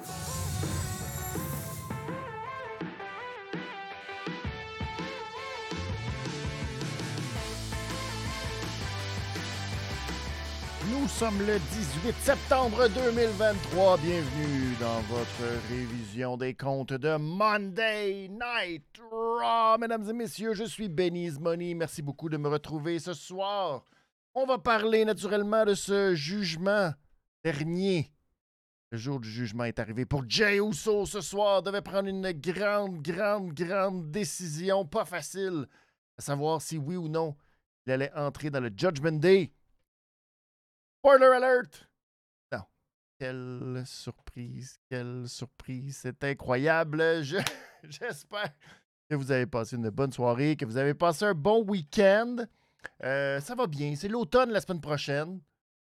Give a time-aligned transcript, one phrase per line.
[0.00, 0.06] Nous
[11.08, 13.98] sommes le 18 septembre 2023.
[13.98, 19.76] Bienvenue dans votre révision des comptes de Monday Night Raw.
[19.78, 21.74] Mesdames et messieurs, je suis Benny's Money.
[21.74, 23.84] Merci beaucoup de me retrouver ce soir.
[24.34, 26.92] On va parler naturellement de ce jugement
[27.44, 28.10] dernier.
[28.92, 31.62] Le jour du jugement est arrivé pour Jay Uso ce soir.
[31.62, 35.66] Devait prendre une grande, grande, grande décision, pas facile,
[36.18, 37.36] à savoir si oui ou non
[37.86, 39.52] il allait entrer dans le Judgment Day.
[40.98, 41.88] Spoiler alert!
[42.52, 42.60] Non.
[43.18, 45.96] Quelle surprise, quelle surprise.
[46.02, 47.22] C'est incroyable.
[47.22, 47.38] Je-
[47.84, 48.52] J'espère
[49.08, 52.36] que vous avez passé une bonne soirée, que vous avez passé un bon week-end.
[53.02, 53.94] Euh, ça va bien.
[53.96, 55.40] C'est l'automne la semaine prochaine.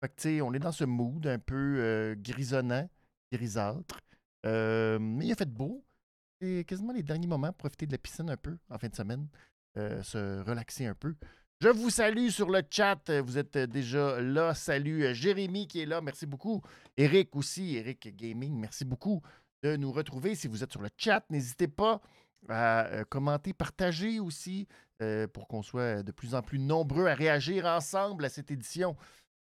[0.01, 2.89] Fait que, on est dans ce mood un peu euh, grisonnant,
[3.33, 4.01] grisâtre.
[4.47, 5.85] Euh, mais il a fait beau.
[6.41, 9.27] C'est quasiment les derniers moments profiter de la piscine un peu en fin de semaine.
[9.77, 11.15] Euh, se relaxer un peu.
[11.61, 13.11] Je vous salue sur le chat.
[13.21, 14.55] Vous êtes déjà là.
[14.55, 16.01] Salut Jérémy qui est là.
[16.01, 16.63] Merci beaucoup.
[16.97, 18.57] Eric aussi, Eric Gaming.
[18.57, 19.21] Merci beaucoup
[19.65, 20.37] de nous retrouver.
[20.37, 22.01] Si vous êtes sur le chat, n'hésitez pas
[22.49, 24.69] à commenter, partager aussi
[25.33, 28.97] pour qu'on soit de plus en plus nombreux à réagir ensemble à cette édition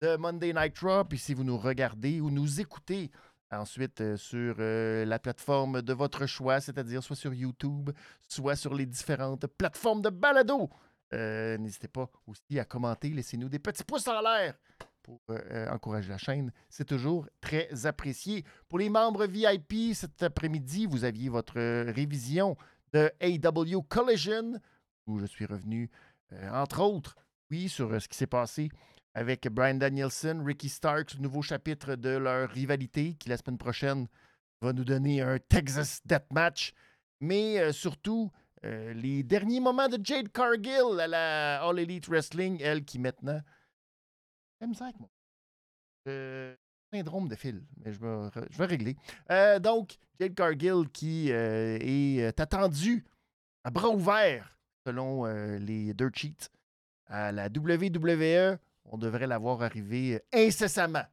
[0.06, 1.03] de Monday Night Raw.
[1.03, 3.09] Puis si vous nous regardez ou nous écoutez
[3.52, 7.89] ensuite euh, sur euh, la plateforme de votre choix, c'est-à-dire soit sur YouTube,
[8.28, 10.70] soit sur les différentes plateformes de balado.
[11.14, 14.56] Euh, N'hésitez pas aussi à commenter, laissez-nous des petits pouces en l'air
[15.02, 15.22] pour
[15.70, 16.52] encourager la chaîne.
[16.67, 18.44] C'est toujours très apprécié.
[18.67, 21.59] Pour les membres VIP, cet après-midi, vous aviez votre
[21.92, 22.58] révision
[22.92, 24.53] de AW Collision,
[25.06, 25.92] où je suis revenu,
[26.52, 27.16] entre autres,
[27.52, 28.72] oui, sur ce qui s'est passé
[29.16, 34.08] avec Brian Danielson, Ricky Starks, nouveau chapitre de leur rivalité qui, la semaine prochaine,
[34.61, 36.73] va nous donner un Texas Deathmatch.
[37.21, 38.30] Mais euh, surtout,
[38.66, 43.42] euh, les derniers moments de Jade Cargill à la All Elite Wrestling, elle qui maintenant.
[44.59, 45.09] J'aime ça moi.
[46.09, 46.53] Euh,
[46.93, 48.97] syndrome de fil, mais je vais, je vais régler.
[49.61, 53.05] Donc, Jade Cargill qui est attendue
[53.64, 55.26] à bras ouverts, selon
[55.58, 56.49] les Dirt Sheets,
[57.08, 58.59] à la WWE.
[58.85, 61.03] On devrait la voir arriver euh, incessamment.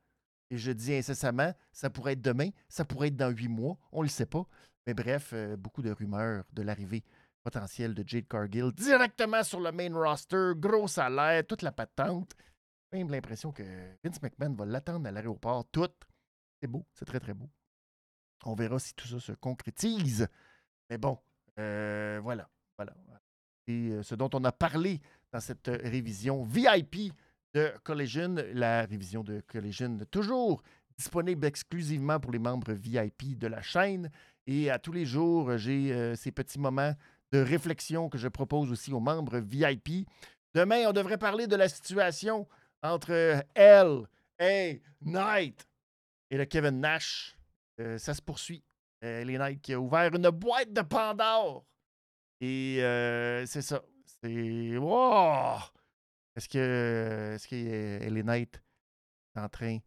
[0.51, 4.01] Et je dis incessamment, ça pourrait être demain, ça pourrait être dans huit mois, on
[4.01, 4.47] ne le sait pas.
[4.87, 7.05] Mais bref, euh, beaucoup de rumeurs de l'arrivée
[7.43, 12.33] potentielle de Jade Cargill directement sur le main roster, gros salaire, toute la patente.
[12.93, 13.63] J'ai Même l'impression que
[14.05, 15.89] Vince McMahon va l'attendre à l'aéroport, tout.
[16.61, 17.49] C'est beau, c'est très très beau.
[18.45, 20.29] On verra si tout ça se concrétise.
[20.91, 21.19] Mais bon,
[21.59, 22.95] euh, voilà, voilà.
[23.71, 25.01] Euh, ce dont on a parlé
[25.33, 27.13] dans cette révision VIP
[27.55, 28.37] de Collision.
[28.55, 30.63] La révision de Collision, toujours
[30.97, 34.11] disponible exclusivement pour les membres VIP de la chaîne.
[34.47, 36.95] Et à tous les jours, j'ai euh, ces petits moments
[37.33, 40.09] de réflexion que je propose aussi aux membres VIP.
[40.55, 42.47] Demain, on devrait parler de la situation
[42.83, 44.07] entre euh, L,
[44.39, 45.67] A, Knight
[46.31, 47.37] et le Kevin Nash.
[47.81, 48.63] Euh, ça se poursuit.
[49.05, 51.65] Euh, les Knight qui a ouvert une boîte de Pandore.
[52.41, 53.83] Et euh, c'est ça.
[54.23, 54.77] C'est.
[54.77, 55.59] Wow!
[56.37, 58.63] Est-ce que, est-ce que euh, Knight
[59.37, 59.79] est en train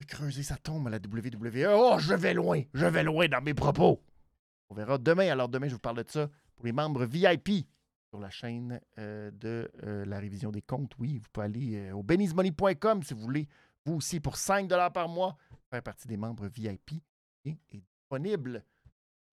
[0.00, 1.66] de creuser sa tombe à la WWE?
[1.70, 2.62] Oh, je vais loin!
[2.74, 4.02] Je vais loin dans mes propos!
[4.70, 5.28] On verra demain.
[5.30, 7.66] Alors, demain, je vous parle de ça pour les membres VIP
[8.08, 10.92] sur la chaîne euh, de euh, la révision des comptes.
[10.98, 13.48] Oui, vous pouvez aller euh, au benizmoney.com si vous voulez,
[13.84, 15.36] vous aussi, pour 5 par mois,
[15.70, 17.02] faire partie des membres VIP
[17.44, 18.64] et disponible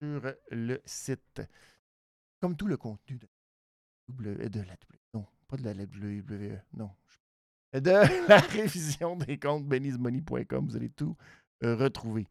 [0.02, 0.22] sur
[0.52, 1.42] le site.
[2.42, 4.99] Comme tout le contenu de, la W-
[5.50, 6.92] pas de la WWE, non.
[7.74, 7.82] De
[8.30, 11.16] la révision des comptes benizmoney.com, vous allez tout
[11.64, 12.28] euh, retrouver.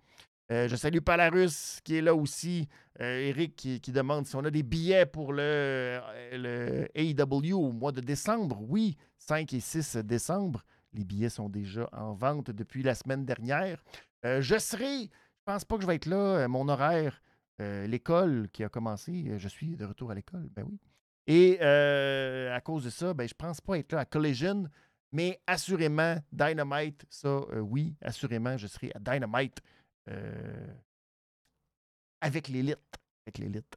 [0.50, 2.68] Euh, je salue Palarus qui est là aussi.
[3.00, 6.00] Euh, Eric qui, demande si on a des billets pour le,
[6.32, 8.58] le AEW au mois de décembre.
[8.62, 10.64] Oui, 5 et 6 décembre.
[10.94, 13.84] Les billets sont déjà en vente depuis la semaine dernière.
[14.24, 16.48] Je serai, je pense pas que je vais être là.
[16.48, 17.20] Mon horaire,
[17.58, 20.80] l'école qui a commencé, je suis de retour à l'école, ben oui.
[21.28, 24.66] Et euh, à cause de ça, ben, je pense pas être là à Collision,
[25.12, 29.60] mais assurément, Dynamite, ça, euh, oui, assurément, je serai à Dynamite
[30.08, 30.74] euh,
[32.22, 32.78] avec l'élite.
[33.26, 33.76] Avec l'élite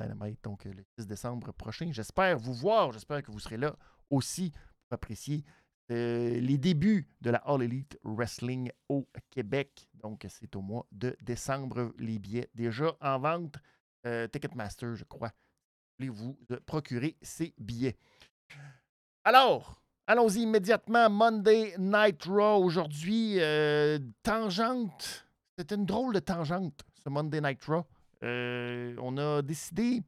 [0.00, 1.90] Dynamite, donc le 6 décembre prochain.
[1.92, 3.76] J'espère vous voir, j'espère que vous serez là
[4.08, 5.44] aussi pour apprécier
[5.88, 9.86] les débuts de la All Elite Wrestling au Québec.
[9.94, 11.94] Donc, c'est au mois de décembre.
[11.98, 13.56] Les billets déjà en vente.
[14.32, 15.32] Ticketmaster, je crois.
[15.98, 17.96] Voulez-vous euh, procurer ces billets?
[19.24, 21.08] Alors, allons-y immédiatement.
[21.08, 23.36] Monday Night Raw aujourd'hui.
[23.40, 25.26] euh, tangente
[25.58, 27.86] c'était une drôle de tangente, ce Monday Night Raw.
[28.22, 30.02] Euh, on a décidé,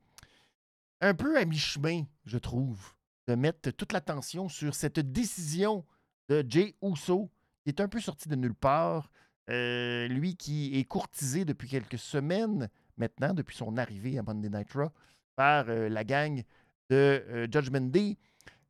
[1.00, 2.92] un peu à mi-chemin, je trouve,
[3.28, 5.86] de mettre toute l'attention sur cette décision
[6.28, 7.30] de Jay Uso,
[7.64, 9.10] qui est un peu sorti de nulle part.
[9.48, 12.68] Lui qui est courtisé depuis quelques semaines
[12.98, 14.90] maintenant, depuis son arrivée à Monday Night Raw,
[15.38, 16.42] par la gang
[16.90, 18.16] de Judgment Day.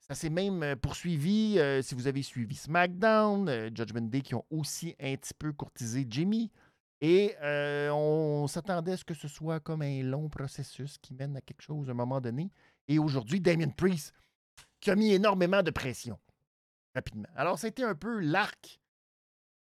[0.01, 5.17] Ça s'est même poursuivi, si vous avez suivi SmackDown, Judgment Day qui ont aussi un
[5.17, 6.51] petit peu courtisé Jimmy.
[7.01, 11.41] Et on s'attendait à ce que ce soit comme un long processus qui mène à
[11.41, 12.51] quelque chose à un moment donné.
[12.87, 14.13] Et aujourd'hui, Damien Priest,
[14.79, 16.19] qui a mis énormément de pression
[16.95, 17.29] rapidement.
[17.35, 18.79] Alors, c'était un peu l'arc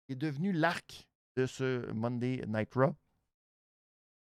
[0.05, 2.93] qui est devenu l'arc de ce Monday Night Raw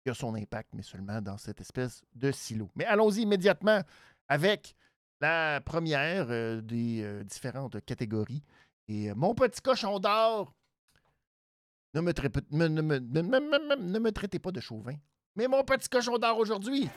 [0.03, 2.69] qui a son impact, mais seulement dans cette espèce de silo.
[2.75, 3.81] Mais allons-y immédiatement
[4.27, 4.75] avec
[5.21, 6.27] la première
[6.61, 8.43] des différentes catégories.
[8.87, 10.53] Et mon petit cochon d'or
[11.93, 12.11] ne me,
[12.51, 14.95] ne, me, traitez pas de chauvin.
[15.35, 16.89] Mais mon petit cochon d'or aujourd'hui,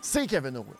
[0.00, 0.76] c'est Kevin Owens.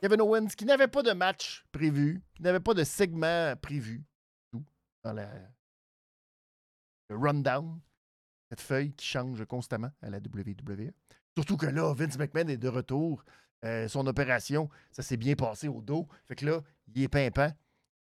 [0.00, 4.04] Kevin Owens qui n'avait pas de match prévu, qui n'avait pas de segment prévu
[5.02, 5.28] dans la,
[7.08, 7.80] le rundown,
[8.48, 10.90] cette feuille qui change constamment à la WWE.
[11.36, 13.24] Surtout que là, Vince McMahon est de retour.
[13.64, 16.06] Euh, son opération, ça s'est bien passé au dos.
[16.24, 16.60] Fait que là,
[16.94, 17.52] il est pimpant.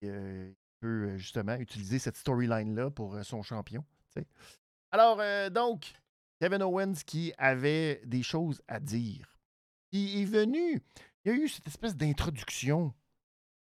[0.03, 3.83] Euh, peut justement utiliser cette storyline-là pour son champion.
[4.91, 5.21] Alors,
[5.51, 5.93] donc,
[6.39, 9.35] Kevin Owens qui avait des choses à dire.
[9.91, 10.81] Il est venu,
[11.25, 12.93] il y a eu cette espèce d'introduction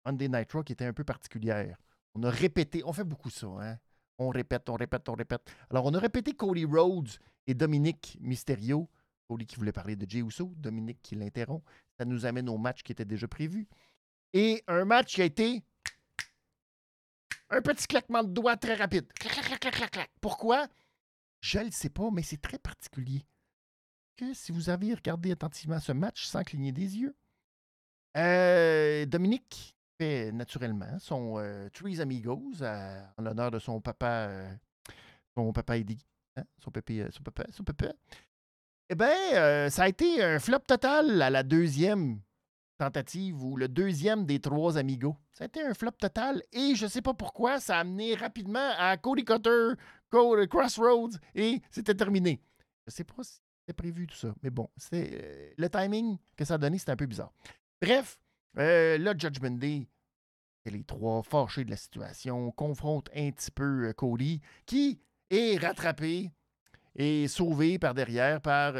[0.04, 1.78] Monday Night Raw qui était un peu particulière.
[2.14, 3.78] On a répété, on fait beaucoup ça, hein?
[4.18, 5.42] On répète, on répète, on répète.
[5.70, 7.10] Alors, on a répété Cody Rhodes
[7.46, 8.88] et Dominique Mysterio.
[9.28, 11.64] Cody qui voulait parler de Jey Uso, Dominique qui l'interrompt.
[11.98, 13.66] Ça nous amène au match qui était déjà prévu.
[14.32, 15.62] Et un match qui a été
[17.50, 19.12] un petit claquement de doigts très rapide.
[19.14, 20.66] Clac, clac, clac, Pourquoi?
[21.40, 23.24] Je ne le sais pas, mais c'est très particulier.
[24.16, 27.16] Que si vous avez regardé attentivement ce match sans cligner des yeux,
[28.16, 31.68] euh, Dominique fait naturellement son euh,
[32.00, 34.54] Amigos en l'honneur de son papa, euh,
[35.36, 36.04] son papa Eddie,
[36.36, 37.92] hein, son, pépé, son papa, son papa.
[38.90, 42.20] Eh bien, ça a été un flop total à la deuxième
[42.78, 45.16] tentative ou le deuxième des trois amigos.
[45.32, 48.70] Ça a été un flop total et je sais pas pourquoi, ça a amené rapidement
[48.78, 49.72] à Cody Cutter,
[50.10, 52.40] Crossroads et c'était terminé.
[52.86, 56.44] Je sais pas si c'était prévu tout ça, mais bon, c'est euh, le timing que
[56.44, 57.32] ça a donné, c'était un peu bizarre.
[57.80, 58.18] Bref,
[58.58, 59.88] euh, le Judgment Day,
[60.66, 66.30] les trois fâchés de la situation confrontent un petit peu euh, Cody qui est rattrapé
[66.96, 68.74] et sauvé par derrière par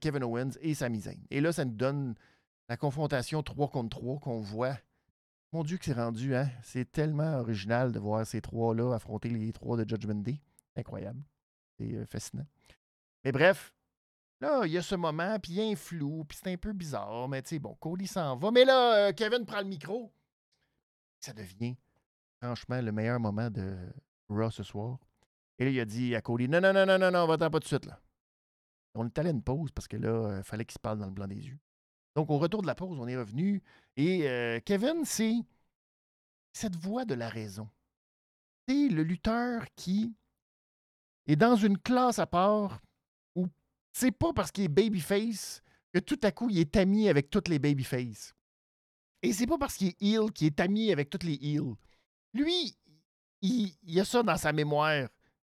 [0.00, 1.20] Kevin Owens et Sami Zayn.
[1.30, 2.14] Et là, ça nous donne
[2.68, 4.78] la confrontation 3 contre 3 qu'on voit.
[5.52, 6.50] Mon Dieu, que c'est rendu, hein?
[6.62, 10.40] C'est tellement original de voir ces trois-là affronter les trois de Judgment Day.
[10.76, 11.22] Incroyable.
[11.78, 12.46] C'est euh, fascinant.
[13.24, 13.72] Mais bref,
[14.40, 16.56] là, il y a ce moment, puis il y a un flou, puis c'est un
[16.56, 18.50] peu bizarre, mais tu sais, bon, Cody s'en va.
[18.50, 20.12] Mais là, euh, Kevin prend le micro.
[21.20, 21.76] Ça devient,
[22.40, 23.76] franchement, le meilleur moment de
[24.28, 24.98] Raw ce soir.
[25.58, 27.58] Et là, il a dit à Cody Non, non, non, non, non, non, va-t'en pas
[27.58, 28.00] tout de suite, là.
[28.94, 31.06] On est allé à une pause parce que là, il fallait qu'il se parle dans
[31.06, 31.58] le blanc des yeux.
[32.16, 33.62] Donc, au retour de la pause, on est revenu.
[33.96, 35.36] Et euh, Kevin, c'est
[36.52, 37.68] cette voix de la raison.
[38.66, 40.14] C'est le lutteur qui
[41.26, 42.80] est dans une classe à part
[43.98, 45.60] c'est pas parce qu'il est babyface
[45.92, 48.32] que tout à coup il est ami avec toutes les babyface.
[49.22, 51.74] Et c'est pas parce qu'il est heel qu'il est ami avec toutes les heels.
[52.32, 52.76] Lui,
[53.42, 55.08] il, il a ça dans sa mémoire.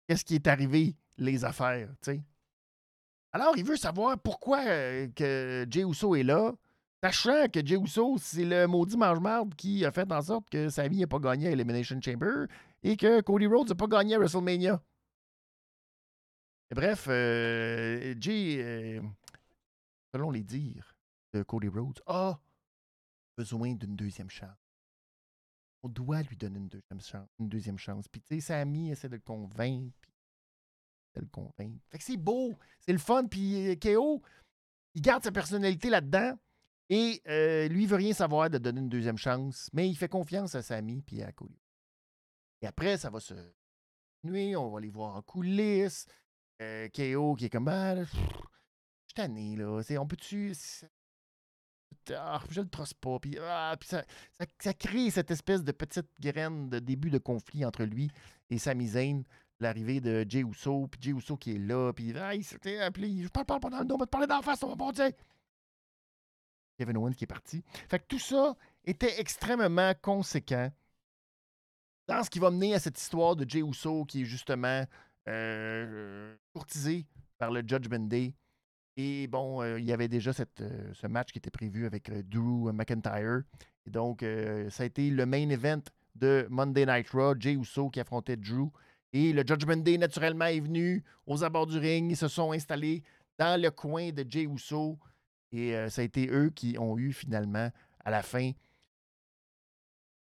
[0.08, 2.24] Qu'est-ce qui est arrivé, les affaires, tu sais.
[3.34, 6.54] Alors, il veut savoir pourquoi euh, que Uso est là,
[7.04, 10.88] sachant que Jey Uso, c'est le maudit mange-marde qui a fait en sorte que sa
[10.88, 12.46] vie n'a pas gagné à Elimination Chamber
[12.82, 14.82] et que Cody Rhodes n'a pas gagné à WrestleMania.
[16.76, 19.02] Bref, euh, Jay, euh,
[20.14, 20.96] selon les dires
[21.34, 22.40] de Cody Rhodes, a
[23.38, 24.58] besoin d'une deuxième chance.
[25.84, 27.30] On doit lui donner une deuxième chance.
[27.40, 28.08] Une deuxième chance.
[28.08, 29.94] Puis, tu sais, Sammy essaie de le convaincre
[31.20, 31.84] le convaincre.
[31.90, 33.26] Fait que c'est beau, c'est le fun.
[33.26, 34.22] Puis euh, KO,
[34.94, 36.38] il garde sa personnalité là-dedans.
[36.90, 37.22] Et
[37.70, 41.02] lui, veut rien savoir de donner une deuxième chance, mais il fait confiance à Samy
[41.02, 41.60] puis à Cody.
[42.62, 43.34] Et après, ça va se
[44.24, 46.06] nuire, on va les voir en coulisses.
[46.62, 49.80] Euh, KO qui est comme, ben, je suis tanné, là.
[50.00, 50.54] on peut-tu.
[52.16, 53.20] Ah, je le trosse pas.
[53.20, 54.04] Puis, ah, puis ça,
[54.60, 58.10] ça, crée cette espèce de petite graine de début de conflit entre lui
[58.50, 59.24] et Sami Zayn
[59.60, 63.28] l'arrivée de Jay Uso, puis Jay Uso qui est là, puis il s'était appelé, je
[63.28, 64.92] parle, parle pas dans le dos, on va te parler d'en face, on va pas
[64.92, 65.12] dire.
[66.78, 67.64] Kevin Owens qui est parti.
[67.90, 70.72] Fait que tout ça était extrêmement conséquent
[72.08, 74.86] dans ce qui va mener à cette histoire de Jay Uso qui est justement
[76.54, 77.06] courtisé
[77.38, 78.34] par le Judgment Day.
[78.96, 80.32] Et bon, euh, il y avait déjà
[80.62, 83.44] euh, ce match qui était prévu avec Drew McIntyre.
[83.86, 84.26] Et donc,
[84.70, 85.82] ça a été le main event
[86.16, 87.36] de Monday Night Raw.
[87.40, 88.70] Jay Uso qui affrontait Drew.
[89.14, 92.12] Et le Judgment Day, naturellement, est venu aux abords du ring.
[92.12, 93.04] Ils se sont installés
[93.38, 95.00] dans le coin de Jay Uso.
[95.54, 97.72] Et ça a été eux qui ont eu finalement,
[98.04, 98.52] à la fin,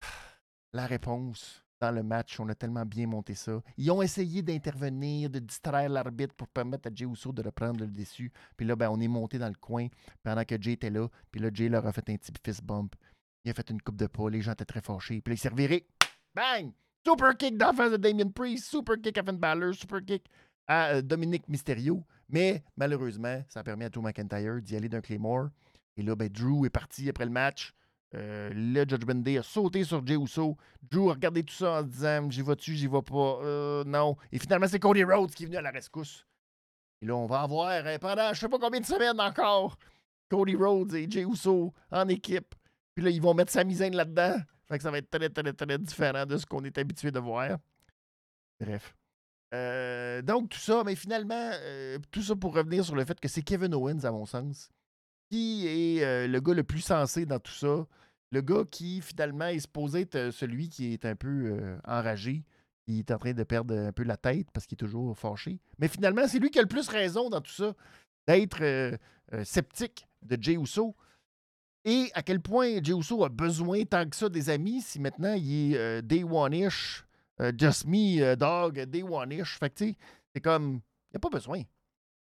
[0.73, 2.39] la réponse dans le match.
[2.39, 3.61] On a tellement bien monté ça.
[3.77, 7.87] Ils ont essayé d'intervenir, de distraire l'arbitre pour permettre à Jay Uso de reprendre le
[7.87, 8.31] dessus.
[8.55, 9.87] Puis là, ben, on est monté dans le coin
[10.23, 11.07] pendant que Jay était là.
[11.31, 12.95] Puis là, Jay leur a fait un petit fist bump.
[13.45, 14.29] Il a fait une coupe de pas.
[14.29, 15.21] Les gens étaient très fâchés.
[15.21, 15.85] Puis là, il s'est.
[16.35, 16.71] Bang!
[17.05, 18.65] Super kick d'en face de Damien Priest.
[18.65, 19.73] Super kick à Finn Balor.
[19.73, 20.29] Super kick
[20.67, 22.03] à euh, Dominique Mysterio.
[22.29, 25.47] Mais malheureusement, ça a permis à Drew McIntyre d'y aller d'un Claymore.
[25.95, 27.73] Et là, ben, Drew est parti après le match.
[28.15, 30.57] Euh, le Judgment Day a sauté sur Jey Uso.
[30.81, 33.39] Drew a regardé tout ça en se disant J'y vas-tu, j'y vais pas?
[33.43, 34.15] Euh, non.
[34.31, 36.25] Et finalement, c'est Cody Rhodes qui est venu à la rescousse.
[37.01, 39.77] Et là, on va avoir euh, pendant je sais pas combien de semaines encore
[40.29, 42.55] Cody Rhodes et Jey Uso en équipe.
[42.95, 44.37] Puis là, ils vont mettre sa misaine là-dedans.
[44.67, 47.19] Fait que ça va être très, très, très différent de ce qu'on est habitué de
[47.19, 47.57] voir.
[48.59, 48.95] Bref.
[50.23, 51.51] donc, tout ça, mais finalement,
[52.11, 54.69] tout ça pour revenir sur le fait que c'est Kevin Owens, à mon sens,
[55.29, 57.85] qui est le gars le plus sensé dans tout ça.
[58.31, 62.43] Le gars qui, finalement, est supposé être celui qui est un peu enragé,
[62.85, 65.59] qui est en train de perdre un peu la tête parce qu'il est toujours fâché.
[65.79, 67.73] Mais finalement, c'est lui qui a le plus raison dans tout ça,
[68.27, 68.97] d'être
[69.43, 70.95] sceptique de Jay Uso.
[71.85, 75.33] Et à quel point Jay Uso a besoin tant que ça des amis si maintenant
[75.33, 77.05] il est Day One-ish,
[77.57, 79.57] Just Me, Dog, Day One-ish.
[79.57, 79.97] Fait que, tu sais,
[80.35, 81.61] c'est comme, il n'y a pas besoin.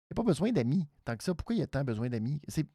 [0.09, 1.35] Il n'y a pas besoin d'amis tant que ça.
[1.35, 2.41] Pourquoi il y a tant besoin d'amis?
[2.49, 2.67] C'est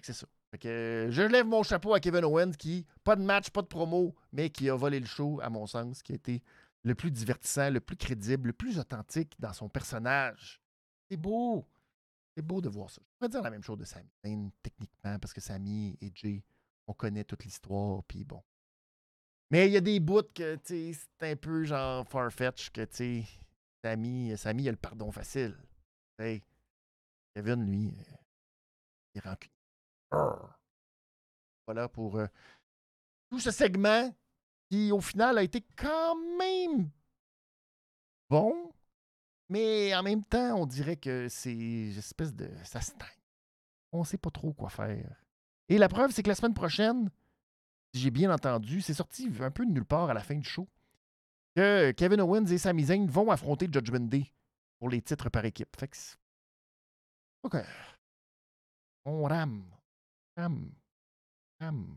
[0.00, 0.26] c'est ça.
[0.58, 4.14] que, je lève mon chapeau à Kevin Owens qui, pas de match, pas de promo,
[4.32, 6.42] mais qui a volé le show, à mon sens, qui a été
[6.84, 10.60] le plus divertissant, le plus crédible, le plus authentique dans son personnage.
[11.10, 11.66] C'est beau.
[12.34, 13.02] C'est beau de voir ça.
[13.04, 16.42] Je pourrais dire la même chose de Sami techniquement, parce que Sami et Jay,
[16.86, 18.42] on connaît toute l'histoire, puis bon.
[19.50, 23.24] Mais il y a des bouts que, c'est un peu genre farfetch que, tu sais,
[23.84, 25.54] Sami, Sami a le pardon facile.
[26.18, 26.42] Hey,
[27.34, 28.14] Kevin, lui, euh,
[29.14, 29.52] il est rancunier.
[31.66, 32.26] Voilà pour euh,
[33.30, 34.14] tout ce segment
[34.70, 36.90] qui, au final, a été quand même
[38.28, 38.72] bon,
[39.48, 42.50] mais en même temps, on dirait que c'est une espèce de.
[42.64, 43.08] Ça stagne.
[43.92, 45.22] On ne sait pas trop quoi faire.
[45.68, 47.10] Et la preuve, c'est que la semaine prochaine,
[47.94, 50.48] si j'ai bien entendu, c'est sorti un peu de nulle part à la fin du
[50.48, 50.68] show,
[51.54, 54.32] que Kevin Owens et Sami Zayn vont affronter Judgment Day
[54.82, 55.76] pour les titres par équipe.
[55.78, 55.96] Fait que
[57.44, 57.56] OK.
[59.04, 59.62] On rame.
[60.36, 60.72] Rame.
[61.60, 61.96] Rame.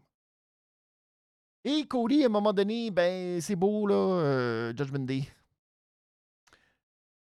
[1.64, 5.28] Et Cody, à un moment donné, ben, c'est beau, là, euh, Judgment Day.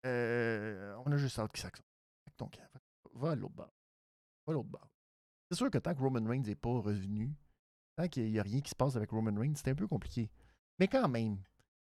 [0.06, 1.84] Euh, on a juste hâte qu'il s'accorde.
[2.38, 2.56] Donc,
[3.16, 3.74] va à l'autre bord.
[4.46, 4.88] Va à l'autre bord.
[5.50, 7.34] C'est sûr que tant que Roman Reigns n'est pas revenu,
[7.96, 10.30] tant qu'il n'y a rien qui se passe avec Roman Reigns, c'est un peu compliqué.
[10.78, 11.40] Mais quand même,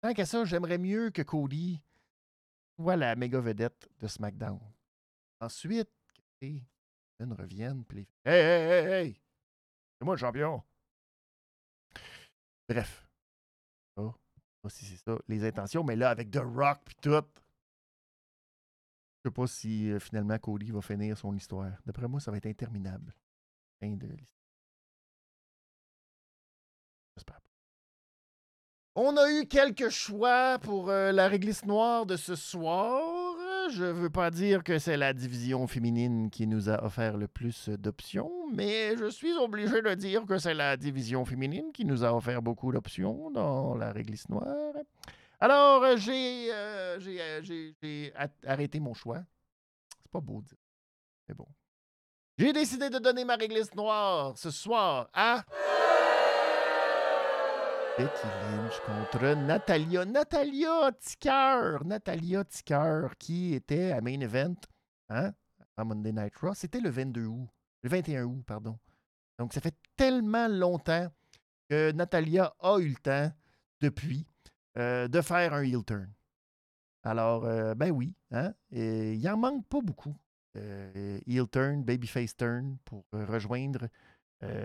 [0.02, 1.80] tant qu'à ça, j'aimerais mieux que Cody
[2.76, 4.60] soit la méga vedette de SmackDown.
[5.40, 5.90] Ensuite,
[6.40, 6.62] ils
[7.20, 8.08] reviennent, puis les...
[8.24, 9.22] Hey, hey, hey, hey!
[9.98, 10.62] C'est moi le champion!
[12.68, 13.08] Bref.
[13.96, 14.14] Oh,
[14.68, 17.24] si c'est ça, les intentions, mais là, avec The Rock puis tout.
[19.24, 21.72] Je sais pas si euh, finalement Cody va finir son histoire.
[21.84, 23.14] D'après moi, ça va être interminable.
[23.80, 24.45] Fin de l'histoire.
[28.96, 33.36] On a eu quelques choix pour euh, la réglisse noire de ce soir
[33.70, 37.26] je ne veux pas dire que c'est la division féminine qui nous a offert le
[37.26, 42.04] plus d'options, mais je suis obligé de dire que c'est la division féminine qui nous
[42.04, 44.72] a offert beaucoup d'options dans la réglisse noire.
[45.40, 48.10] Alors, euh, j'ai euh,
[48.46, 49.22] arrêté mon choix.
[50.02, 50.58] C'est pas beau de dire.
[51.28, 51.46] Mais bon.
[52.38, 55.44] J'ai décidé de donner ma réglisse noire ce soir à.
[57.98, 60.04] Becky Lynch contre Natalia.
[60.04, 61.82] Natalia Ticker.
[61.82, 64.56] Natalia Ticker qui était à Main Event
[65.08, 65.32] hein,
[65.78, 66.52] à Monday Night Raw.
[66.52, 67.48] C'était le 22 août.
[67.82, 68.78] Le 21 août, pardon.
[69.38, 71.10] Donc, ça fait tellement longtemps
[71.70, 73.32] que Natalia a eu le temps,
[73.80, 74.26] depuis,
[74.76, 76.12] euh, de faire un heel turn.
[77.02, 80.14] Alors, euh, ben oui, hein, il n'en manque pas beaucoup.
[80.58, 83.88] Euh, heel turn, babyface turn pour rejoindre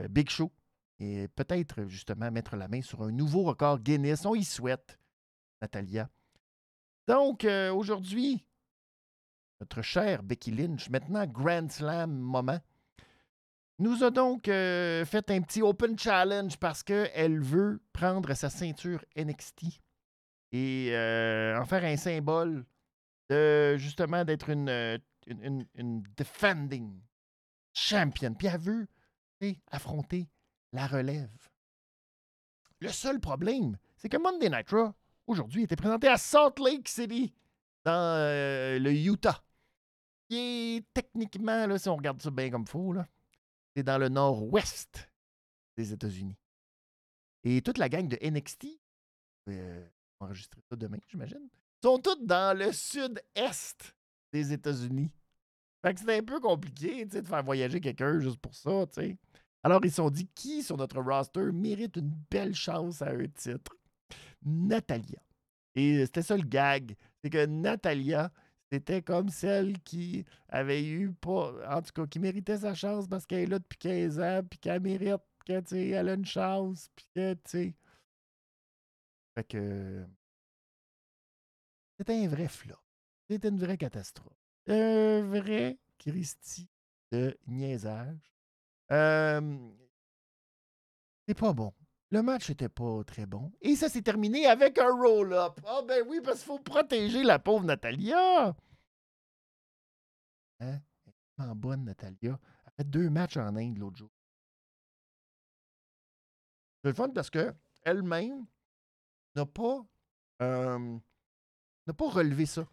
[0.10, 0.52] Big Show
[1.02, 4.24] et peut-être justement mettre la main sur un nouveau record Guinness.
[4.26, 5.00] On y souhaite,
[5.60, 6.08] Natalia.
[7.08, 8.46] Donc, euh, aujourd'hui,
[9.60, 12.60] notre chère Becky Lynch, maintenant Grand Slam moment.
[13.80, 19.04] nous a donc euh, fait un petit Open Challenge parce qu'elle veut prendre sa ceinture
[19.16, 19.82] NXT
[20.52, 22.64] et euh, en faire un symbole
[23.28, 27.02] de justement d'être une, euh, une, une, defending
[27.74, 28.36] champion.
[28.36, 28.88] Puis elle veut
[29.72, 30.30] affronter
[30.74, 31.30] la relève.
[32.80, 34.94] Le seul problème, c'est que Monday Night Raw,
[35.28, 37.34] aujourd'hui, était présenté à Salt Lake City,
[37.84, 38.18] dans
[38.82, 39.44] le Utah.
[40.30, 42.96] Qui techniquement, là, si on regarde ça bien comme faux,
[43.76, 45.10] c'est dans le nord-ouest
[45.78, 46.38] des États-Unis.
[47.44, 48.68] Et toute la gang de NXT,
[49.50, 49.88] euh,
[50.20, 51.50] enregistrer ça demain, j'imagine,
[51.84, 53.96] sont toutes dans le sud-est
[54.32, 55.12] des États-Unis.
[55.82, 58.86] Fait que c'est un peu compliqué de faire voyager quelqu'un juste pour ça.
[58.92, 59.18] sais.
[59.64, 63.28] Alors, ils se sont dit qui sur notre roster mérite une belle chance à un
[63.28, 63.78] titre?
[64.44, 65.22] Natalia.
[65.76, 66.96] Et c'était ça le gag.
[67.22, 68.32] C'est que Natalia
[68.72, 71.54] c'était comme celle qui avait eu pas.
[71.76, 74.60] En tout cas, qui méritait sa chance parce qu'elle est là depuis 15 ans, puis
[74.60, 77.76] qu'elle mérite, qu'elle a une chance, puis que, tu sais.
[79.36, 80.06] Fait que.
[81.98, 82.80] C'était un vrai flop.
[83.30, 84.38] C'était une vraie catastrophe.
[84.68, 86.70] Un vrai Christie
[87.12, 88.31] de niaisage.
[91.28, 91.74] C'est pas bon.
[92.10, 93.54] Le match n'était pas très bon.
[93.62, 95.62] Et ça s'est terminé avec un roll-up.
[95.66, 98.54] Ah ben oui, parce qu'il faut protéger la pauvre Natalia.
[100.60, 100.82] Hein?
[101.40, 102.38] Elle est bonne, Natalia.
[102.64, 104.12] Elle a fait deux matchs en Inde l'autre jour.
[106.84, 108.46] C'est le fun parce que elle-même
[109.36, 109.86] n'a pas,
[110.42, 112.68] n'a pas relevé ça.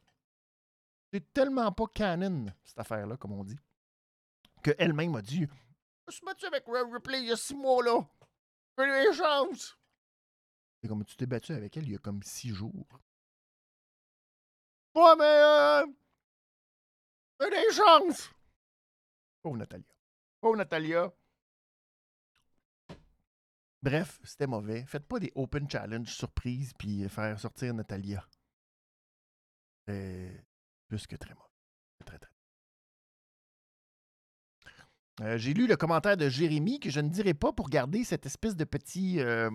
[1.12, 3.58] C'est tellement pas canon, cette affaire-là, comme on dit,
[4.64, 5.46] qu'elle-même a dit
[6.08, 8.00] Je me suis battu avec Ray Ripley il y a six mois, là.
[8.78, 9.76] J'ai des chances.
[10.80, 12.88] C'est comme tu t'es battu avec elle il y a comme six jours.
[14.94, 15.24] Ouais, mais.
[15.24, 15.86] Euh,
[17.40, 18.30] j'ai des chances.
[19.42, 19.84] Pauvre Natalia.
[20.40, 21.12] Pauvre Natalia.
[23.82, 24.86] Bref, c'était mauvais.
[24.86, 28.26] Faites pas des open challenge surprises puis faire sortir Natalia.
[29.86, 30.46] C'est
[30.88, 31.47] plus que très mauvais.
[35.20, 38.26] Euh, j'ai lu le commentaire de Jérémy que je ne dirai pas pour garder cette
[38.26, 39.20] espèce de petit.
[39.20, 39.50] Euh,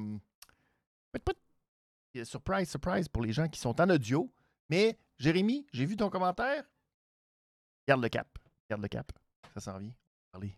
[2.24, 4.32] surprise, surprise pour les gens qui sont en audio.
[4.70, 6.64] Mais Jérémy, j'ai vu ton commentaire.
[7.88, 8.28] Garde le cap.
[8.70, 9.12] Garde le cap.
[9.54, 9.94] Ça s'en vient.
[10.32, 10.58] Parlez.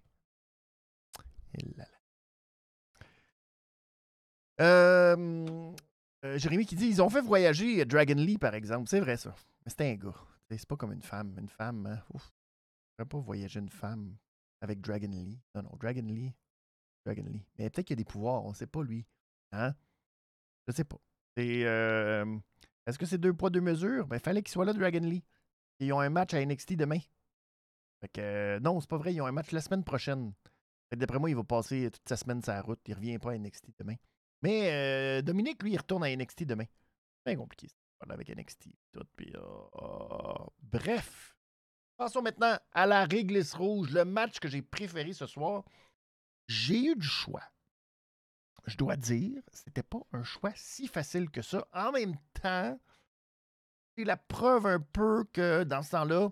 [4.61, 5.73] Euh,
[6.35, 8.87] Jérémy qui dit ils ont fait voyager Dragon Lee, par exemple.
[8.89, 9.35] C'est vrai, ça.
[9.63, 10.15] Mais c'était un gars.
[10.49, 11.35] C'est pas comme une femme.
[11.39, 12.03] Une femme, hein?
[12.13, 12.33] Ouf.
[12.99, 14.15] ne pas voyager une femme
[14.65, 15.39] avec Dragon Lee.
[15.53, 16.33] Non, non, Dragon Lee.
[17.05, 17.45] Dragon Lee.
[17.57, 19.05] Mais peut-être qu'il y a des pouvoirs, on ne sait pas, lui.
[19.51, 19.75] Hein?
[20.67, 20.97] Je sais pas.
[21.37, 22.37] Euh,
[22.87, 24.07] est-ce que c'est deux poids, deux mesures?
[24.07, 25.23] Ben, fallait qu'il soit là, Dragon Lee.
[25.79, 26.99] Ils ont un match à NXT demain.
[28.01, 30.33] Fait que, euh, non, c'est pas vrai, ils ont un match la semaine prochaine.
[30.95, 32.79] D'après moi, il va passer toute sa semaine sa route.
[32.87, 33.95] Il revient pas à NXT demain.
[34.41, 36.65] Mais euh, Dominique, lui, il retourne à NXT demain.
[37.17, 37.67] C'est bien compliqué,
[38.07, 38.69] avec NXT.
[38.93, 39.33] Tout, puis,
[40.61, 41.34] bref.
[41.97, 45.63] Passons maintenant à la réglisse rouge, le match que j'ai préféré ce soir.
[46.47, 47.43] J'ai eu du choix.
[48.65, 51.67] Je dois dire, c'était pas un choix si facile que ça.
[51.73, 52.79] En même temps,
[53.95, 56.31] c'est la preuve un peu que dans ce temps-là,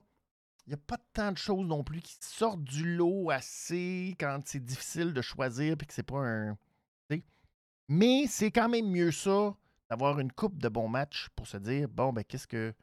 [0.66, 4.40] il n'y a pas tant de choses non plus qui sortent du lot assez quand
[4.46, 6.58] c'est difficile de choisir puis que c'est pas un.
[7.90, 9.56] Mais c'est quand même mieux ça
[9.90, 12.74] d'avoir une coupe de bons matchs pour se dire bon, ben, qu'est-ce que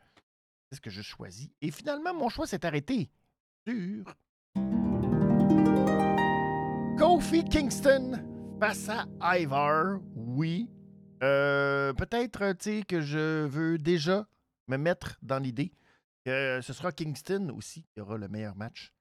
[0.73, 1.51] ce que je choisis.
[1.61, 3.11] Et finalement, mon choix s'est arrêté
[3.67, 4.17] sur
[6.99, 10.01] Kofi Kingston face à Ivar.
[10.15, 10.69] Oui.
[11.23, 12.55] Euh, peut-être
[12.87, 14.27] que je veux déjà
[14.69, 15.73] me mettre dans l'idée
[16.25, 18.93] que ce sera Kingston aussi qui aura le meilleur match.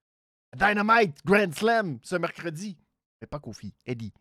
[0.55, 2.77] Dynamite Grand Slam ce mercredi.
[3.21, 4.13] Mais pas Kofi, Eddie.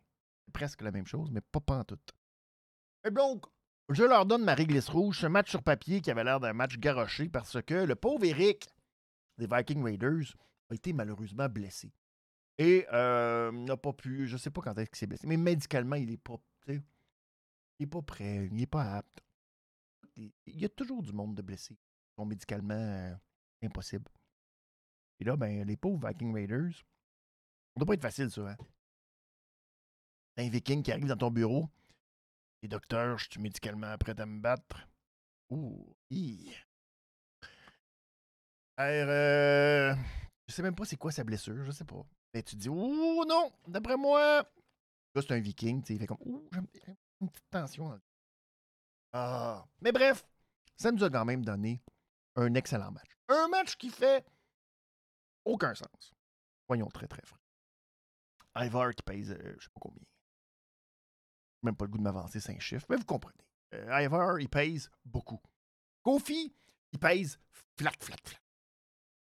[0.44, 1.98] C'est presque la même chose, mais pas, pas en tout.
[3.04, 3.10] Et
[3.88, 6.76] je leur donne ma réglisse rouge, ce match sur papier qui avait l'air d'un match
[6.78, 8.68] garoché parce que le pauvre Eric
[9.38, 10.34] des Viking Raiders
[10.70, 11.92] a été malheureusement blessé.
[12.58, 15.36] Et euh, n'a pas pu, je ne sais pas quand est-ce qu'il s'est blessé, mais
[15.36, 16.36] médicalement, il n'est pas,
[17.78, 19.22] il pas prêt, il n'est pas apte.
[20.16, 23.14] Il y a toujours du monde de blessés qui sont médicalement euh,
[23.62, 24.10] impossibles.
[25.20, 28.50] Et là, ben, les pauvres Viking Raiders, ça doit pas être facile, ça.
[28.50, 28.56] Hein?
[30.36, 31.68] Un Viking qui arrive dans ton bureau,
[32.62, 34.88] et docteur, je suis médicalement prêt à me battre.
[35.50, 36.52] Ouh, hi.
[38.80, 39.94] Euh,
[40.46, 42.04] je sais même pas c'est quoi sa blessure, je sais pas.
[42.34, 44.42] Mais tu dis, ouh non, d'après moi.
[45.14, 46.58] Là, c'est un viking, tu sais, il fait comme, ouh, j'ai
[47.20, 48.00] une petite tension.
[49.12, 49.64] Ah.
[49.80, 50.24] Mais bref,
[50.76, 51.82] ça nous a quand même donné
[52.36, 53.10] un excellent match.
[53.28, 54.24] Un match qui fait
[55.44, 56.14] aucun sens.
[56.68, 57.38] Voyons très, très franc.
[58.56, 60.04] Ivar qui pèse, euh, je sais pas combien.
[61.62, 63.44] Même pas le goût de m'avancer cinq chiffres, mais vous comprenez.
[63.74, 65.40] Euh, Ivar, il pèse beaucoup.
[66.02, 66.52] Kofi,
[66.92, 67.38] il pèse
[67.76, 68.38] flat, flat, flat.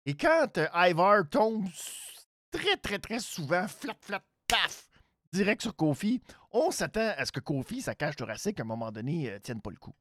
[0.05, 1.67] Et quand euh, tombe
[2.51, 4.89] très, très, très souvent, flat, flat, paf,
[5.31, 8.91] direct sur Kofi, on s'attend à ce que Kofi, sa cage thoracique, à un moment
[8.91, 9.95] donné, euh, tienne pas le coup.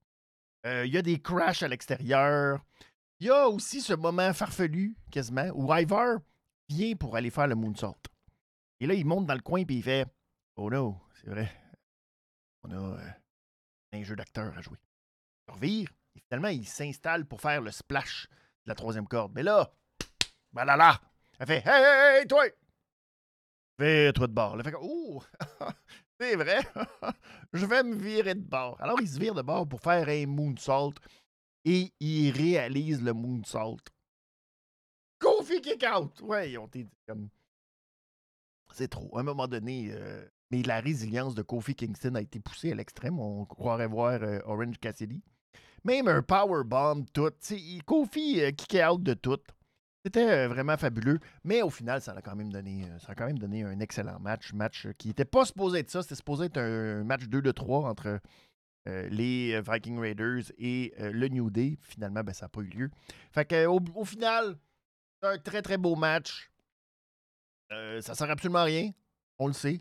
[0.66, 2.64] Euh, il y a des crashs à l'extérieur.
[3.20, 6.18] Il y a aussi ce moment farfelu, quasiment, où Ivar
[6.68, 7.96] vient pour aller faire le moonsault.
[8.80, 10.06] Et là, il monte dans le coin et il fait
[10.56, 11.63] Oh no, c'est vrai.
[12.64, 13.10] On a euh,
[13.92, 14.78] un jeu d'acteur à jouer.
[15.48, 18.28] Il revire et finalement, il s'installe pour faire le splash
[18.64, 19.32] de la troisième corde.
[19.34, 19.70] Mais là,
[20.52, 21.00] ben là là,
[21.38, 22.46] elle fait Hey, hey, hey, toi!
[23.78, 24.54] Fais-toi de bord.
[24.56, 25.22] Elle fait Oh,
[26.20, 26.60] c'est vrai,
[27.52, 28.80] je vais me virer de bord.
[28.80, 30.94] Alors, il se vire de bord pour faire un moonsault
[31.64, 33.80] et il réalise le moonsault.
[35.18, 36.20] Kofi kick out!
[36.22, 37.28] Ouais, ils ont été comme.
[38.72, 39.16] C'est trop.
[39.16, 42.76] À un moment donné, euh, mais la résilience de Kofi Kingston a été poussée à
[42.76, 43.18] l'extrême.
[43.18, 45.20] On croirait voir euh, Orange Cassidy.
[45.82, 47.32] Même un powerbomb, tout.
[47.84, 49.40] Kofi euh, kick out de tout.
[50.04, 51.18] C'était euh, vraiment fabuleux.
[51.42, 53.80] Mais au final, ça a quand même donné, euh, ça a quand même donné un
[53.80, 54.52] excellent match.
[54.52, 56.02] Match qui n'était pas supposé être ça.
[56.02, 58.20] C'était supposé être un match 2 de 3 entre
[58.86, 61.78] les Viking Raiders et le New Day.
[61.80, 62.90] Finalement, ben, ça n'a pas eu lieu.
[63.32, 64.58] Fait que, au, au final,
[65.20, 66.50] c'est un très très beau match.
[67.72, 68.90] Euh, ça sert absolument à rien.
[69.38, 69.80] On le sait.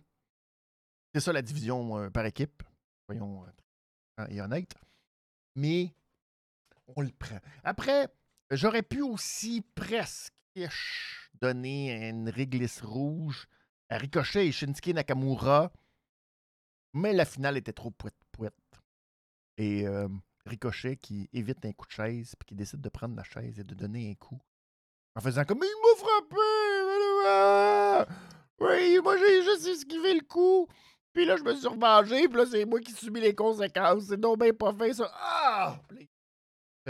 [1.13, 2.63] C'est ça la division euh, par équipe.
[3.05, 3.45] Soyons
[4.19, 4.75] euh, et honnêtes.
[5.55, 5.93] Mais
[6.95, 7.39] on le prend.
[7.63, 8.07] Après,
[8.49, 10.33] j'aurais pu aussi presque
[11.35, 13.47] donner une réglisse rouge
[13.89, 15.71] à Ricochet et Shinsuke Nakamura.
[16.93, 18.53] Mais la finale était trop pouette-pouette.
[19.57, 20.07] Et euh,
[20.45, 23.63] Ricochet qui évite un coup de chaise puis qui décide de prendre la chaise et
[23.63, 24.39] de donner un coup.
[25.15, 26.35] En faisant comme Il m'a frappé!
[27.25, 28.07] Ah!
[28.59, 29.65] Oui, moi j'ai juste.
[31.13, 32.27] Puis là, je me suis revengé.
[32.27, 34.05] Puis là, c'est moi qui subis les conséquences.
[34.07, 35.11] C'est donc bien pas fait, ça.
[35.13, 35.79] Ah!
[35.91, 35.95] Se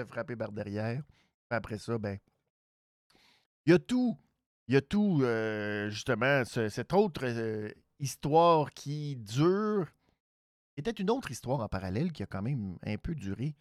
[0.02, 1.02] fait frapper par derrière.
[1.50, 2.18] Après ça, ben.
[3.66, 4.18] Il y a tout.
[4.68, 9.88] Il y a tout, euh, justement, ce- cette autre euh, histoire qui dure.
[10.78, 13.56] C'était une autre histoire en parallèle qui a quand même un peu duré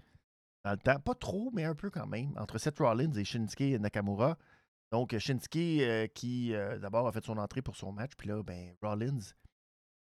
[0.65, 1.01] dans le temps.
[1.01, 2.33] Pas trop, mais un peu quand même.
[2.39, 4.39] Entre Seth Rollins et Shinsuke Nakamura.
[4.93, 8.13] Donc, Shinsuke euh, qui, d'abord, a fait son entrée pour son match.
[8.17, 9.19] Puis là, ben, Rollins,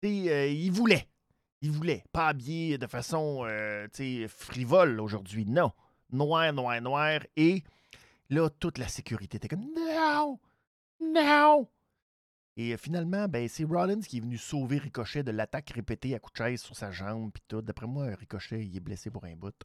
[0.04, 1.08] euh, il voulait.
[1.62, 2.04] Il voulait.
[2.12, 3.88] Pas habillé de façon, euh,
[4.28, 5.46] frivole aujourd'hui.
[5.46, 5.72] Non.
[6.12, 7.20] Noir, noir, noir.
[7.36, 7.64] Et
[8.30, 10.40] là, toute la sécurité était comme Non!
[11.00, 11.68] Non!
[12.58, 16.20] Et euh, finalement, ben, c'est Rollins qui est venu sauver Ricochet de l'attaque répétée à
[16.20, 17.32] coup de chaise sur sa jambe.
[17.32, 17.62] Puis tout.
[17.62, 19.56] D'après moi, Ricochet, il est blessé pour un bout.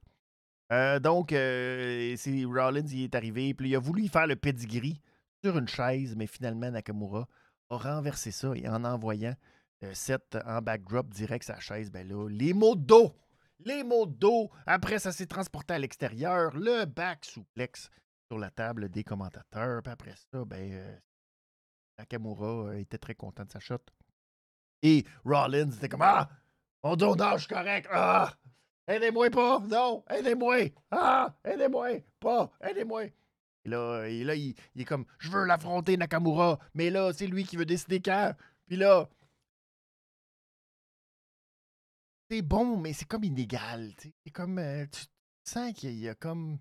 [1.02, 3.54] Donc, c'est Rollins, il est arrivé.
[3.54, 5.00] Puis il a voulu faire le pedigree
[5.42, 7.28] sur une chaise, mais finalement, Nakamura
[7.70, 9.34] a renversé ça et en envoyant
[9.82, 13.12] euh, Seth en backdrop direct sa chaise, ben là, les mots de dos!
[13.60, 14.50] Les mots de dos!
[14.66, 16.54] Après, ça s'est transporté à l'extérieur.
[16.54, 17.90] Le back souplex
[18.28, 19.82] sur la table des commentateurs.
[19.82, 20.96] Puis après ça, ben, euh,
[21.98, 23.78] Nakamura euh, était très content de sa shot.
[24.82, 26.28] Et Rollins était comme Ah!
[26.84, 27.88] Mon dos nage correct!
[27.90, 28.32] Ah!
[28.86, 29.60] Aidez-moi pas!
[29.60, 30.04] Non!
[30.08, 30.70] Aidez-moi!
[30.90, 31.34] Ah!
[31.44, 32.00] Aidez-moi!
[32.20, 32.52] Pas!
[32.60, 33.06] Aidez-moi!
[33.66, 37.64] Et là, il est comme Je veux l'affronter, Nakamura, mais là, c'est lui qui veut
[37.64, 38.32] décider quand.
[38.68, 39.08] Puis là,
[42.30, 43.94] c'est bon, mais c'est comme inégal.
[43.98, 44.58] C'est comme.
[44.58, 45.04] euh, tu
[45.44, 46.58] sens qu'il y a comme.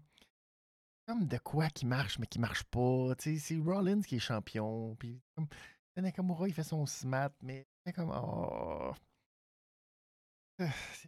[1.08, 3.14] Comme de quoi qui marche, mais qui marche pas.
[3.20, 4.96] C'est Rollins qui est champion.
[4.96, 5.22] Puis
[5.98, 8.10] Nakamura, il fait son smat, mais c'est comme.
[8.12, 8.94] Oh.
[10.60, 11.08] Ah, Tu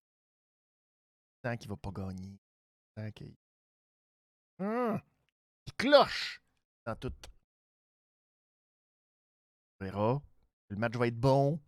[1.44, 2.38] sens qu'il va pas gagner.
[2.98, 3.36] Sens qu'il.
[4.60, 5.00] Hum!
[5.68, 6.42] Il cloche
[6.86, 7.14] dans tout.
[9.80, 10.22] On verra.
[10.70, 11.60] Le match va être bon.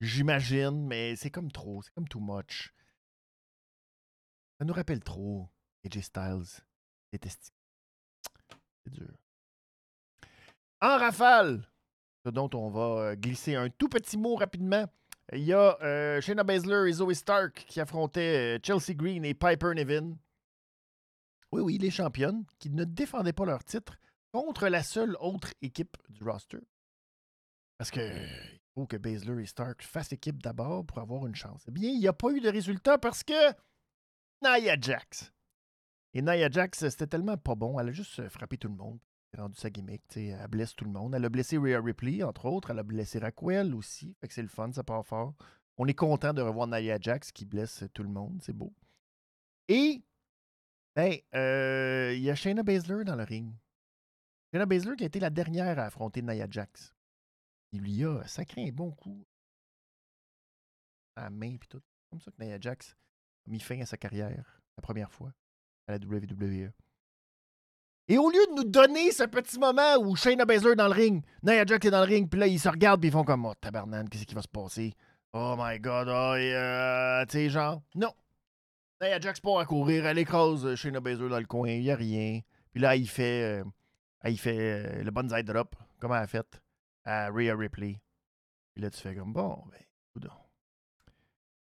[0.00, 1.82] J'imagine, mais c'est comme trop.
[1.82, 2.72] C'est comme too much.
[4.58, 5.48] Ça nous rappelle trop
[5.84, 6.62] AJ Styles.
[7.12, 7.18] Les.
[7.22, 9.16] C'est dur.
[10.80, 11.68] En rafale,
[12.24, 14.86] ce dont on va euh, glisser un tout petit mot rapidement.
[15.32, 19.34] Il y a euh, Shayna Baszler et Zoe Stark qui affrontaient euh, Chelsea Green et
[19.34, 20.16] Piper Niven.
[21.50, 23.98] Oui, oui, les championnes qui ne défendaient pas leur titre
[24.32, 26.58] contre la seule autre équipe du roster.
[27.78, 28.00] Parce que
[28.86, 31.64] que Baszler et Stark fassent équipe d'abord pour avoir une chance.
[31.68, 33.52] Eh bien, il n'y a pas eu de résultat parce que
[34.42, 35.32] Nia Jax.
[36.14, 37.78] Et Nia Jax, c'était tellement pas bon.
[37.78, 38.98] Elle a juste euh, frappé tout le monde.
[39.32, 40.02] Elle a rendu sa gimmick.
[40.08, 41.14] tu sais, Elle blesse tout le monde.
[41.14, 42.70] Elle a blessé Rhea Ripley, entre autres.
[42.70, 44.14] Elle a blessé Raquel aussi.
[44.20, 45.34] Fait que c'est le fun, ça part fort.
[45.76, 48.40] On est content de revoir Nia Jax qui blesse tout le monde.
[48.42, 48.72] C'est beau.
[49.68, 50.02] Et,
[50.96, 51.12] ben,
[52.14, 53.52] il y a Shayna Baszler dans le ring.
[54.50, 56.94] Shayna Baszler qui a été la dernière à affronter Nia Jax.
[57.72, 59.26] Il lui a sacré un bon coup
[61.16, 61.82] à la main puis tout.
[62.10, 62.96] comme ça que Nia Jax
[63.46, 65.32] a mis fin à sa carrière la première fois
[65.86, 66.70] à la WWE.
[68.10, 70.94] Et au lieu de nous donner ce petit moment où Shayna Baszler est dans le
[70.94, 73.24] ring, Nia Jax est dans le ring, puis là, ils se regardent, puis ils font
[73.24, 74.94] comme Oh, tabarnane, qu'est-ce qui va se passer?
[75.34, 78.14] Oh my god, oh, euh, tu sais, genre, non.
[79.02, 81.96] Nia Jax part à courir, elle écrase Shayna Baszler dans le coin, il n'y a
[81.96, 82.40] rien.
[82.72, 83.64] Puis là, il fait, euh,
[84.24, 86.62] il fait euh, le banzai drop, comme elle a fait
[87.08, 88.00] à Rhea Ripley.
[88.74, 90.30] Puis là, tu fais comme bon, ben, coudon.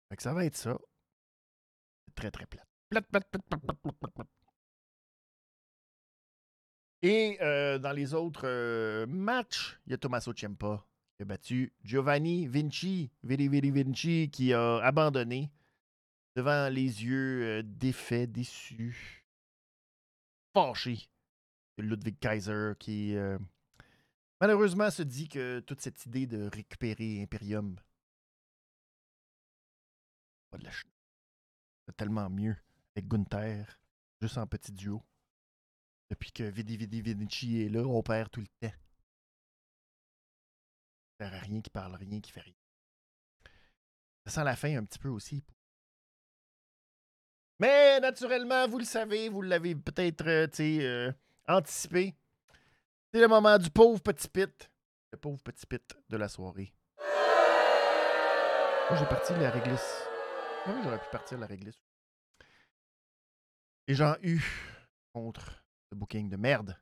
[0.09, 0.79] Fait que ça va être ça.
[2.14, 2.68] Très, très plate.
[2.88, 4.29] Plate, plate, plate, plate, plate, plate.
[7.03, 11.73] Et euh, dans les autres euh, matchs, il y a Tommaso Ciampa qui a battu
[11.83, 15.51] Giovanni Vinci, Viri Viri Vinci, qui a abandonné
[16.35, 19.27] devant les yeux euh, défaits, déçus,
[20.55, 21.11] fâchés
[21.77, 23.16] Ludwig Kaiser, qui
[24.44, 27.80] malheureusement se dit que toute cette idée de récupérer Imperium,
[30.50, 30.85] pas de la ch-
[31.87, 32.54] c'est tellement mieux
[32.94, 33.80] avec Gunther,
[34.20, 35.02] juste en petit duo.
[36.11, 38.74] Depuis que Vidi Vidi Vinci est là, on perd tout le temps.
[41.18, 42.54] Ça sert à rien, qui parle rien, qui fait rien.
[44.26, 45.42] Ça sent la fin un petit peu aussi.
[47.61, 51.12] Mais naturellement, vous le savez, vous l'avez peut-être euh, euh,
[51.48, 52.14] anticipé.
[53.14, 54.68] C'est le moment du pauvre petit pit.
[55.12, 56.74] Le pauvre petit pit de la soirée.
[58.90, 60.03] Moi, j'ai parti la réglisse.
[60.66, 61.81] Oui, j'aurais pu partir la réglisse?
[63.87, 64.42] Et j'en eu
[65.12, 66.77] contre le booking de merde.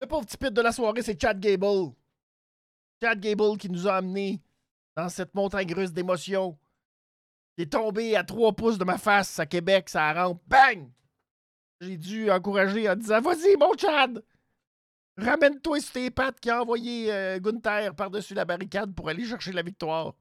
[0.00, 1.92] Le pauvre petit pit de la soirée, c'est Chad Gable.
[3.02, 4.42] Chad Gable qui nous a amenés
[4.96, 6.58] dans cette montagne russe d'émotions.
[7.58, 10.40] Il est tombé à 3 pouces de ma face à Québec, ça rampe.
[10.46, 10.90] Bang!
[11.80, 14.22] J'ai dû encourager en disant Vas-y, mon Chad!
[15.16, 19.52] Ramène-toi sur tes pattes qui a envoyé euh, Gunther par-dessus la barricade pour aller chercher
[19.52, 20.14] la victoire.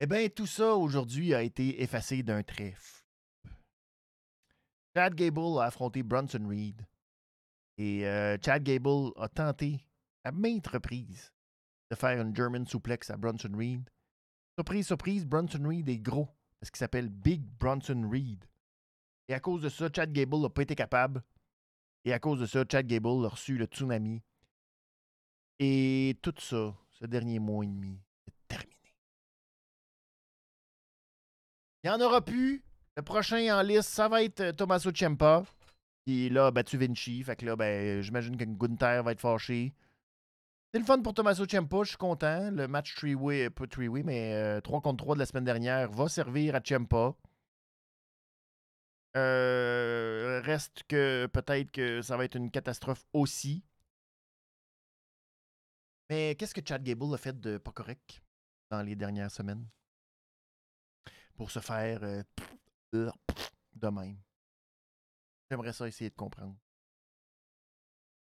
[0.00, 2.74] Eh bien, tout ça aujourd'hui a été effacé d'un trait.
[4.96, 6.86] Chad Gable a affronté Bronson Reed.
[7.78, 9.86] Et euh, Chad Gable a tenté
[10.24, 11.32] à maintes reprises
[11.90, 13.88] de faire une German suplex à Bronson Reed.
[14.58, 18.44] Surprise, surprise, Bronson Reed est gros parce qu'il s'appelle Big Bronson Reed.
[19.30, 21.22] Et à cause de ça, Chad Gable n'a pas été capable.
[22.04, 24.24] Et à cause de ça, Chad Gable a reçu le tsunami.
[25.60, 28.92] Et tout ça, ce dernier mois et demi, c'est terminé.
[31.84, 32.64] Il n'y en aura plus.
[32.96, 35.44] Le prochain en liste, ça va être euh, Tommaso Ciampa.
[36.04, 37.22] Qui là a battu Vinci.
[37.22, 39.72] Fait que là, ben, j'imagine que Gunther va être fâché.
[40.72, 42.50] C'est le fun pour Tommaso Ciampa, je suis content.
[42.50, 46.56] Le match 3-way, pas 3-way, mais 3 contre 3 de la semaine dernière va servir
[46.56, 47.14] à Ciampa.
[49.16, 53.64] Euh, reste que peut-être que ça va être une catastrophe aussi.
[56.08, 58.22] Mais qu'est-ce que Chad Gable a fait de pas correct
[58.70, 59.66] dans les dernières semaines?
[61.36, 62.22] Pour se faire euh,
[63.74, 64.18] de même.
[65.50, 66.56] J'aimerais ça essayer de comprendre.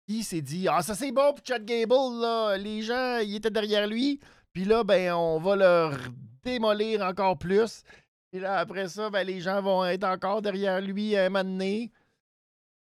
[0.08, 2.58] Qui s'est dit Ah, ça c'est bon pour Chad Gable, là.
[2.58, 4.20] Les gens, ils étaient derrière lui.
[4.54, 5.98] Puis là, ben, on va leur
[6.44, 7.84] démolir encore plus.
[8.32, 11.44] Puis là, après ça, ben, les gens vont être encore derrière lui à un moment
[11.44, 11.92] donné.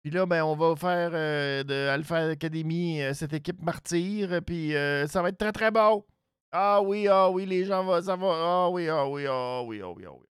[0.02, 4.42] Puis là, ben, on va faire euh, de Alpha Academy euh, cette équipe martyre.
[4.46, 6.06] Puis euh, ça va être très, très bon.
[6.52, 8.02] Ah oui, ah oui, les gens vont.
[8.02, 8.28] Ça va.
[8.32, 10.28] Ah oui, ah oui, ah oui, ah oui, ah oui.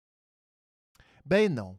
[1.24, 1.76] Ben non.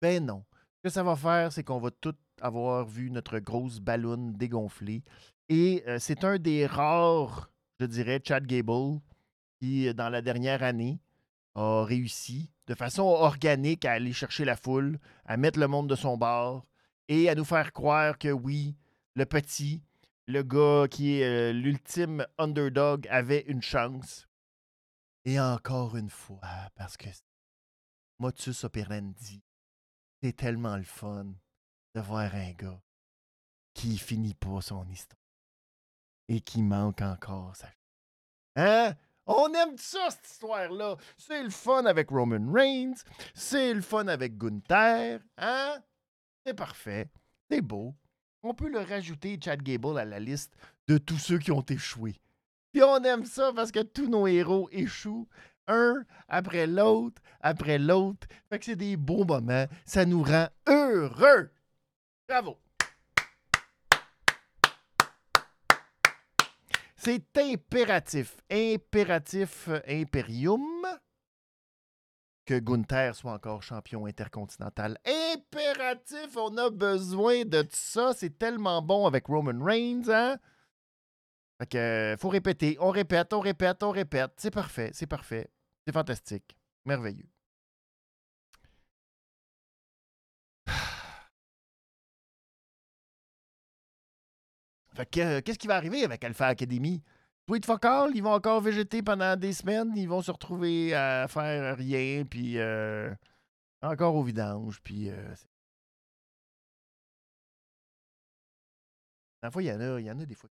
[0.00, 0.44] Ben non.
[0.76, 5.02] Ce que ça va faire, c'est qu'on va tout avoir vu notre grosse ballonne dégonflée.
[5.48, 9.00] Et euh, c'est un des rares, je dirais, Chad Gable,
[9.58, 11.00] qui, euh, dans la dernière année,
[11.54, 15.96] a réussi de façon organique à aller chercher la foule, à mettre le monde de
[15.96, 16.64] son bord
[17.08, 18.76] et à nous faire croire que oui,
[19.16, 19.82] le petit,
[20.28, 24.28] le gars qui est euh, l'ultime underdog, avait une chance.
[25.24, 27.08] Et encore une fois, parce que
[28.20, 29.42] motus operandi,
[30.22, 31.26] c'est tellement le fun
[31.96, 32.80] de voir un gars
[33.74, 35.18] qui finit pas son histoire
[36.28, 37.66] et qui manque encore sa
[38.54, 38.94] Hein?
[39.32, 40.96] On aime ça, cette histoire-là.
[41.16, 42.96] C'est le fun avec Roman Reigns.
[43.32, 45.20] C'est le fun avec Gunther.
[45.38, 45.78] Hein?
[46.44, 47.06] C'est parfait.
[47.48, 47.94] C'est beau.
[48.42, 50.54] On peut le rajouter, Chad Gable, à la liste
[50.88, 52.16] de tous ceux qui ont échoué.
[52.72, 55.28] Puis on aime ça parce que tous nos héros échouent
[55.68, 58.26] un après l'autre, après l'autre.
[58.48, 59.66] Fait que c'est des beaux moments.
[59.86, 61.52] Ça nous rend heureux.
[62.28, 62.58] Bravo.
[67.02, 70.86] C'est impératif, impératif imperium
[72.44, 74.98] que Gunther soit encore champion intercontinental.
[75.06, 78.12] Impératif, on a besoin de ça.
[78.12, 80.36] C'est tellement bon avec Roman Reigns, hein?
[81.58, 82.76] Fait que, faut répéter.
[82.80, 84.32] On répète, on répète, on répète.
[84.36, 85.48] C'est parfait, c'est parfait.
[85.86, 86.54] C'est fantastique.
[86.84, 87.30] Merveilleux.
[94.94, 97.02] Fait que, euh, qu'est-ce qui va arriver avec Alpha Academy?
[97.46, 101.76] Tweet Focal, ils vont encore végéter pendant des semaines, ils vont se retrouver à faire
[101.76, 103.12] rien, puis euh,
[103.82, 105.10] encore au vidange, puis.
[105.10, 105.34] Euh,
[109.56, 110.50] il y en a, il y en a des fois.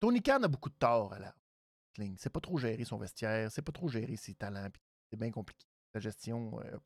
[0.00, 1.34] Tony Khan a beaucoup de tort à la
[2.16, 4.68] C'est pas trop gérer son vestiaire, c'est pas trop gérer ses talents,
[5.12, 5.66] c'est bien compliqué.
[5.92, 6.58] La gestion.
[6.60, 6.78] Euh,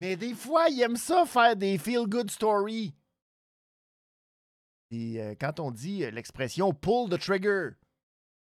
[0.00, 2.94] Mais des fois, il aime ça faire des feel-good stories.
[4.90, 7.72] Et euh, quand on dit euh, l'expression pull the trigger,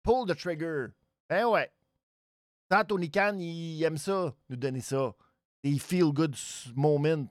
[0.03, 0.93] pull the trigger,
[1.27, 1.69] ben ouais.
[2.69, 5.13] Tant Tony Khan, il aime ça, nous donner ça.
[5.61, 6.35] Des feel-good
[6.73, 7.27] moments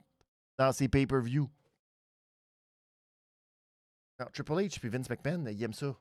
[0.59, 1.49] dans ses pay-per-view.
[4.33, 5.97] Triple H puis Vince McMahon, il aime ça.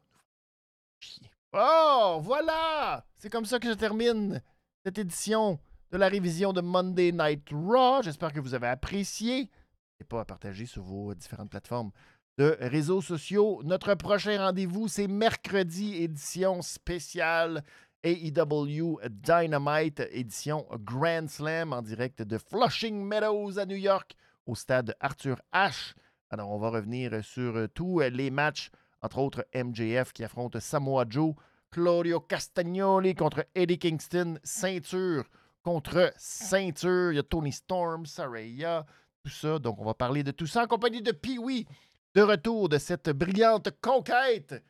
[1.55, 3.07] Oh, voilà!
[3.15, 4.43] C'est comme ça que je termine
[4.85, 5.59] cette édition
[5.91, 8.03] de la révision de Monday Night Raw.
[8.03, 9.35] J'espère que vous avez apprécié.
[9.35, 11.91] N'hésitez pas à partager sur vos différentes plateformes
[12.39, 13.61] de réseaux sociaux.
[13.65, 17.63] Notre prochain rendez-vous, c'est mercredi, édition spéciale
[18.03, 24.15] AEW Dynamite, édition Grand Slam en direct de Flushing Meadows à New York,
[24.47, 25.95] au stade Arthur Ashe.
[26.31, 28.71] Alors, on va revenir sur tous les matchs,
[29.03, 31.35] entre autres MJF qui affronte Samoa Joe,
[31.71, 35.25] Claudio Castagnoli contre Eddie Kingston, ceinture
[35.63, 37.13] contre ceinture.
[37.13, 38.85] Il y a Tony Storm, Saraya,
[39.23, 39.59] tout ça.
[39.59, 41.67] Donc, on va parler de tout ça en compagnie de Pee-Wee,
[42.15, 44.65] de retour de cette brillante conquête.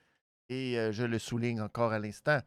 [0.48, 2.40] Et euh, je le souligne encore à l'instant,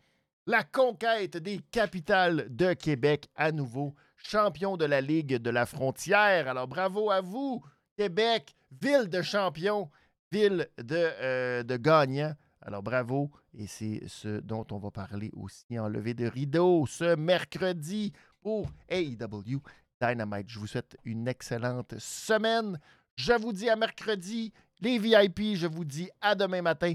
[0.46, 6.48] la conquête des capitales de Québec à nouveau, champion de la Ligue de la Frontière.
[6.48, 7.64] Alors, bravo à vous,
[7.98, 9.90] Québec, ville de champions,
[10.32, 12.36] ville de, euh, de.
[12.66, 17.16] Alors bravo, et c'est ce dont on va parler aussi en levée de rideau ce
[17.16, 18.12] mercredi
[18.42, 19.62] pour AEW
[20.02, 20.50] Dynamite.
[20.50, 22.80] Je vous souhaite une excellente semaine.
[23.16, 24.52] Je vous dis à mercredi.
[24.80, 26.94] Les VIP, je vous dis à demain matin.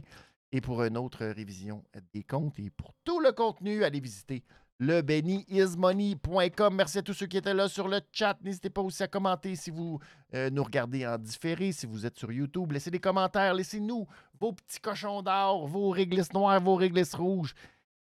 [0.50, 4.42] Et pour une autre révision des comptes et pour tout le contenu, allez visiter
[4.78, 8.36] le Merci à tous ceux qui étaient là sur le chat.
[8.42, 9.98] N'hésitez pas aussi à commenter si vous
[10.34, 12.70] euh, nous regardez en différé, si vous êtes sur YouTube.
[12.72, 14.06] Laissez des commentaires, laissez-nous
[14.38, 17.54] vos petits cochons d'or, vos réglisses noires, vos réglisses rouges.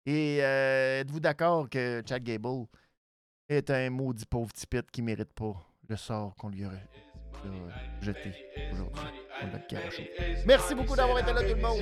[0.05, 2.67] Et euh, êtes-vous d'accord que Chad Gable
[3.47, 5.53] est un maudit pauvre petit qui ne mérite pas
[5.87, 6.89] le sort qu'on lui aurait
[8.01, 8.33] jeté
[8.71, 9.19] aujourd'hui?
[10.45, 11.79] Merci beaucoup d'avoir été là tout le monde.